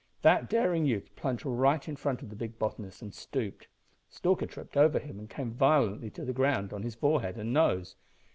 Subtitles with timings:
[0.23, 3.67] That daring youth plunged right in front of the big botanist and stooped.
[4.09, 7.95] Stalker tripped over him and came violently to the ground on his forehead and nose.